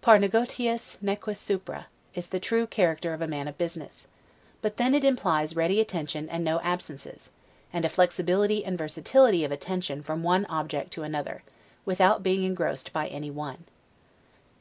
[0.00, 4.06] 'Par negotiis, neque supra', is the true character of a man of business;
[4.60, 7.30] but then it implies ready attention and no ABSENCES,
[7.72, 11.42] and a flexibility and versatility of attention from one object to another,
[11.84, 13.64] without being engrossed by anyone.